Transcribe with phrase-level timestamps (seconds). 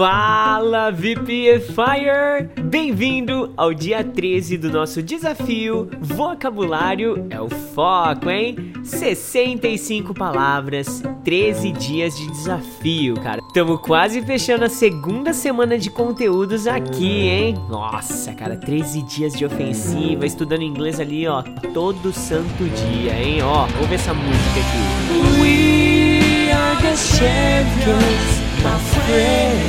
[0.00, 2.48] Fala VPFire!
[2.64, 8.72] Bem-vindo ao dia 13 do nosso desafio Vocabulário é o Foco, hein?
[8.82, 13.42] 65 palavras, 13 dias de desafio, cara.
[13.52, 17.54] Tamo quase fechando a segunda semana de conteúdos aqui, hein?
[17.68, 21.42] Nossa, cara, 13 dias de ofensiva, estudando inglês ali, ó,
[21.74, 23.42] todo santo dia, hein?
[23.42, 25.42] Ó, ouve essa música aqui.
[25.42, 29.59] We are the champions, my friend.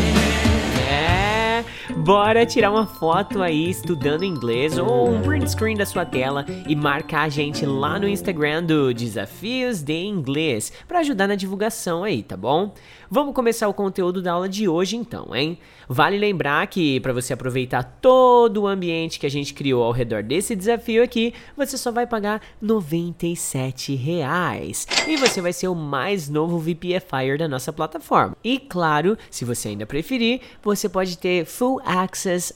[2.12, 6.76] Bora tirar uma foto aí estudando inglês ou um print screen da sua tela e
[6.76, 12.22] marcar a gente lá no Instagram do Desafios de Inglês para ajudar na divulgação aí,
[12.22, 12.74] tá bom?
[13.10, 15.58] Vamos começar o conteúdo da aula de hoje então, hein?
[15.88, 20.22] Vale lembrar que para você aproveitar todo o ambiente que a gente criou ao redor
[20.22, 24.86] desse desafio aqui, você só vai pagar 97 reais.
[25.08, 28.36] E você vai ser o mais novo VPFire da nossa plataforma.
[28.44, 32.01] E claro, se você ainda preferir, você pode ter full access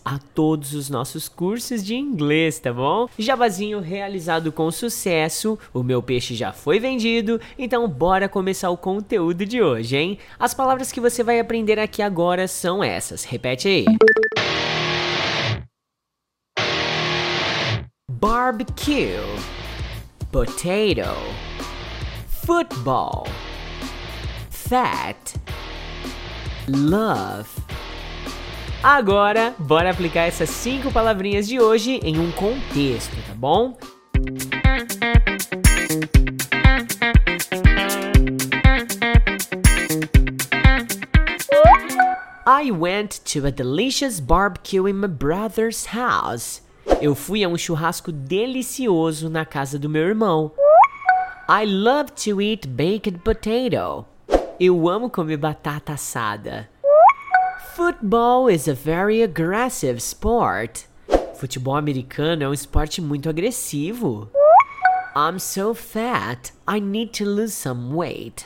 [0.04, 3.08] a todos os nossos cursos de inglês, tá bom?
[3.18, 9.46] Jabazinho realizado com sucesso, o meu peixe já foi vendido, então bora começar o conteúdo
[9.46, 10.20] de hoje, hein?
[10.40, 13.24] As palavras que você vai aprender aqui agora são essas.
[13.24, 13.86] Repete aí.
[18.10, 19.20] Barbecue,
[20.32, 21.14] potato,
[22.28, 23.28] football,
[24.50, 25.36] fat,
[26.68, 27.75] love.
[28.88, 33.76] Agora, bora aplicar essas cinco palavrinhas de hoje em um contexto, tá bom?
[42.46, 46.62] I went to a delicious barbecue in my brother's house.
[47.02, 50.52] Eu fui a um churrasco delicioso na casa do meu irmão.
[51.50, 54.06] I love to eat baked potato.
[54.60, 56.70] Eu amo comer batata assada.
[57.76, 60.88] Football is a very aggressive sport.
[61.34, 64.32] Futebol americano é um esporte muito agressivo.
[65.14, 68.46] I'm so fat, I need to lose some weight.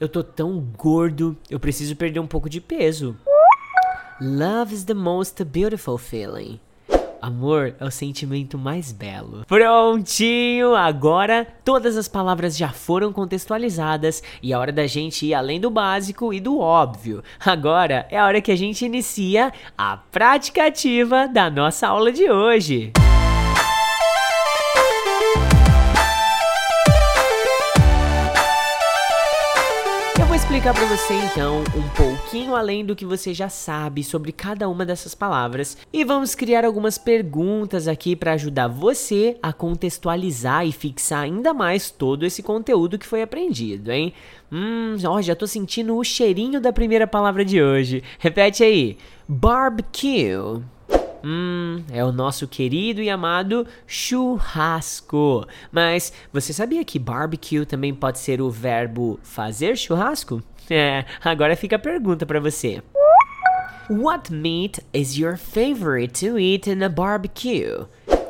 [0.00, 3.16] Eu tô tão gordo, eu preciso perder um pouco de peso.
[4.20, 6.58] Love is the most beautiful feeling.
[7.20, 9.44] Amor é o sentimento mais belo.
[9.46, 10.74] Prontinho!
[10.74, 15.70] Agora todas as palavras já foram contextualizadas e é hora da gente ir além do
[15.70, 17.22] básico e do óbvio.
[17.44, 22.30] Agora é a hora que a gente inicia a prática ativa da nossa aula de
[22.30, 22.92] hoje.
[30.58, 34.84] Explicar para você então um pouquinho além do que você já sabe sobre cada uma
[34.84, 41.20] dessas palavras e vamos criar algumas perguntas aqui para ajudar você a contextualizar e fixar
[41.20, 44.12] ainda mais todo esse conteúdo que foi aprendido, hein?
[44.50, 48.02] Hum, ó, já tô sentindo o cheirinho da primeira palavra de hoje.
[48.18, 48.98] Repete aí.
[49.28, 50.60] Barbecue.
[51.24, 55.46] Hum, é o nosso querido e amado churrasco.
[55.72, 60.42] Mas você sabia que barbecue também pode ser o verbo fazer churrasco?
[60.70, 62.82] É, agora fica a pergunta para você.
[63.88, 67.86] What meat is your favorite to eat in a barbecue?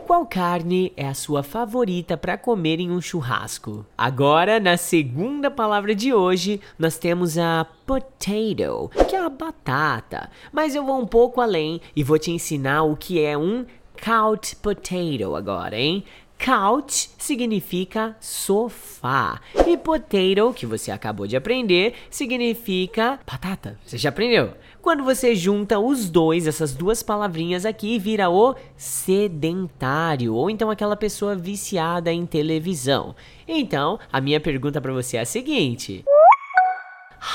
[0.08, 3.84] Qual carne é a sua favorita para comer em um churrasco?
[3.96, 10.30] Agora, na segunda palavra de hoje, nós temos a potato, que é a batata.
[10.50, 13.66] Mas eu vou um pouco além e vou te ensinar o que é um
[14.02, 16.02] couch potato agora, hein?
[16.38, 23.78] Couch significa sofá e potato, que você acabou de aprender, significa batata.
[23.84, 24.54] Você já aprendeu?
[24.80, 30.96] Quando você junta os dois, essas duas palavrinhas aqui, vira o sedentário, ou então aquela
[30.96, 33.14] pessoa viciada em televisão.
[33.46, 36.04] Então, a minha pergunta para você é a seguinte: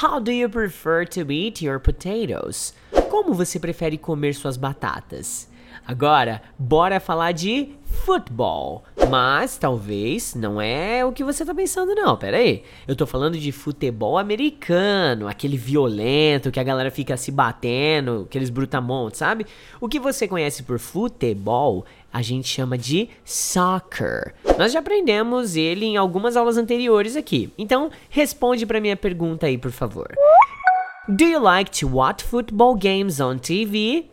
[0.02, 2.74] How do you prefer to eat your potatoes?
[3.12, 5.53] Como você prefere comer suas batatas?
[5.86, 8.84] Agora, bora falar de futebol.
[9.10, 12.18] Mas talvez não é o que você tá pensando, não.
[12.18, 12.64] Pera aí.
[12.88, 18.50] Eu tô falando de futebol americano, aquele violento que a galera fica se batendo, aqueles
[18.50, 19.46] brutamontes, sabe?
[19.80, 24.34] O que você conhece por futebol, a gente chama de soccer.
[24.58, 27.52] Nós já aprendemos ele em algumas aulas anteriores aqui.
[27.58, 30.14] Então, responde para minha pergunta aí, por favor.
[31.08, 34.13] Do you like to watch football games on TV?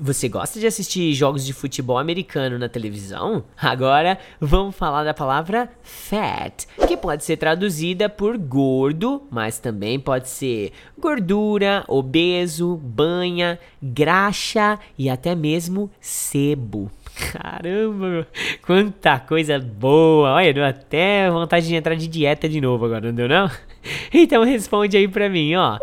[0.00, 3.42] Você gosta de assistir jogos de futebol americano na televisão?
[3.60, 10.28] Agora vamos falar da palavra fat, que pode ser traduzida por gordo, mas também pode
[10.28, 16.88] ser gordura, obeso, banha, graxa e até mesmo sebo.
[17.32, 18.28] Caramba,
[18.64, 20.34] quanta coisa boa!
[20.34, 23.50] Olha, deu até vontade de entrar de dieta de novo agora, não deu não?
[24.12, 25.78] Então responde aí pra mim, ó.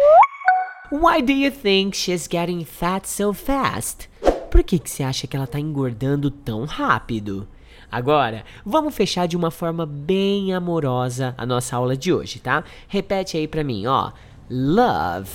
[0.92, 4.08] Why do you think she's getting fat so fast?
[4.52, 7.48] Por que, que você acha que ela tá engordando tão rápido?
[7.92, 12.64] Agora, vamos fechar de uma forma bem amorosa a nossa aula de hoje, tá?
[12.88, 14.12] Repete aí pra mim, ó.
[14.50, 15.32] Love.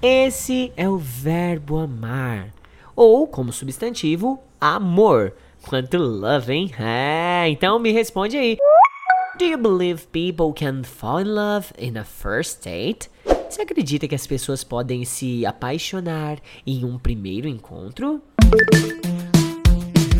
[0.00, 2.48] Esse é o verbo amar.
[2.96, 5.34] Ou, como substantivo, amor.
[5.68, 6.72] Quanto love, hein?
[6.78, 8.56] É, então me responde aí.
[9.38, 13.10] Do you believe people can fall in love in a first date?
[13.50, 18.22] Você acredita que as pessoas podem se apaixonar em um primeiro encontro?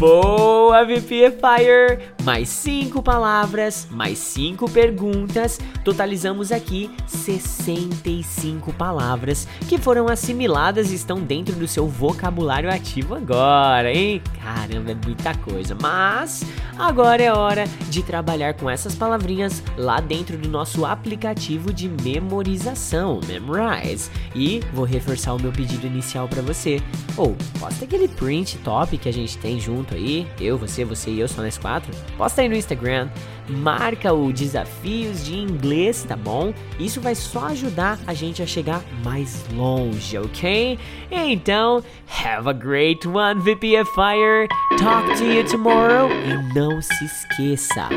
[0.00, 1.98] Boa, VP Fire!
[2.24, 5.60] Mais cinco palavras, mais cinco perguntas.
[5.84, 13.92] Totalizamos aqui 65 palavras que foram assimiladas e estão dentro do seu vocabulário ativo agora,
[13.92, 14.22] hein?
[14.42, 15.76] Caramba, é muita coisa.
[15.78, 16.44] Mas
[16.78, 23.20] agora é hora de trabalhar com essas palavrinhas lá dentro do nosso aplicativo de memorização,
[23.26, 24.10] Memrise.
[24.34, 26.80] E vou reforçar o meu pedido inicial para você.
[27.18, 30.84] Ou, oh, posta aquele print top que a gente tem junto junto aí, eu, você,
[30.84, 33.08] você e eu, só nós quatro, posta aí no Instagram,
[33.48, 36.54] marca o Desafios de Inglês, tá bom?
[36.78, 40.78] Isso vai só ajudar a gente a chegar mais longe, ok?
[41.10, 44.48] Então, have a great one, VPFire!
[44.78, 46.08] Talk to you tomorrow!
[46.10, 47.88] E não se esqueça,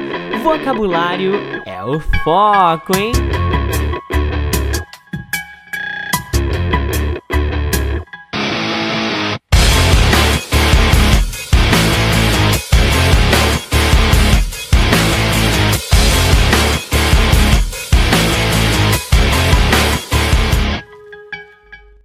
[0.43, 1.33] vocabulário
[1.65, 3.13] é o foco, hein?